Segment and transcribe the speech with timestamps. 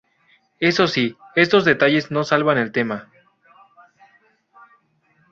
[0.59, 3.07] Eso sí, estos detalles no salvan el tema.